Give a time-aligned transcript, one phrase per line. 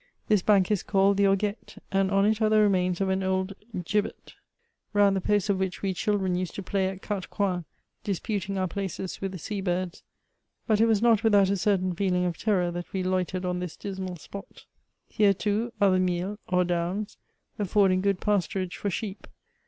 [0.29, 3.53] This bank is called the Hoguette, and on it are the remains of an old
[3.85, 4.33] gibbet,
[4.93, 7.65] round the posts of which we children used to play at quatre coin,
[8.03, 10.01] disputing our places with the sea birds.
[10.65, 13.77] But, it was not without a certain feeling of terror that we loitered on this
[13.77, 14.65] dismal spot.
[15.07, 17.17] Here, too, are the Miels, or downs,
[17.59, 19.27] affording good pasturage for sheep.